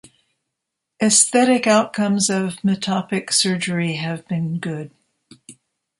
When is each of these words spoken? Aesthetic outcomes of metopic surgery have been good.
Aesthetic 0.99 1.67
outcomes 1.67 2.31
of 2.31 2.55
metopic 2.63 3.31
surgery 3.31 3.97
have 3.97 4.27
been 4.27 4.57
good. 4.57 4.89